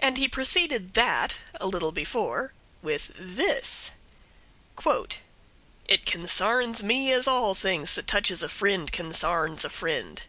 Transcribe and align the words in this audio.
And 0.00 0.18
he 0.18 0.28
preceded 0.28 0.92
that, 0.92 1.38
a 1.58 1.66
little 1.66 1.92
before, 1.92 2.52
with 2.82 3.10
this: 3.18 3.90
"'It 4.84 6.04
consarns 6.04 6.82
me 6.82 7.10
as 7.10 7.26
all 7.26 7.54
things 7.54 7.94
that 7.94 8.06
touches 8.06 8.42
a 8.42 8.50
fri'nd 8.50 8.92
consarns 8.92 9.64
a 9.64 9.70
fri'nd.'" 9.70 10.24